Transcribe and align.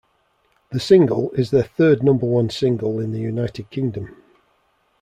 The 0.71 0.79
single 0.79 1.29
is 1.33 1.51
their 1.51 1.61
third 1.61 2.01
number 2.01 2.25
one 2.25 2.49
single 2.49 2.99
in 2.99 3.11
the 3.11 3.19
United 3.19 3.69
Kingdom. 3.69 4.15